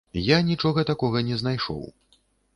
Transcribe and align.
Я 0.27 0.39
нічога 0.47 0.85
такога 0.91 1.23
не 1.29 1.39
знайшоў. 1.43 1.87